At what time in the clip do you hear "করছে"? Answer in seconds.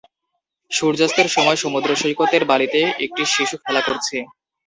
3.87-4.17